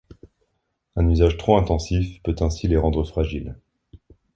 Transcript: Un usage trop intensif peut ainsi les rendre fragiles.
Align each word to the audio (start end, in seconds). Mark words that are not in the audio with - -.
Un 0.95 1.07
usage 1.09 1.37
trop 1.37 1.57
intensif 1.57 2.23
peut 2.23 2.35
ainsi 2.39 2.67
les 2.67 2.75
rendre 2.77 3.03
fragiles. 3.03 3.59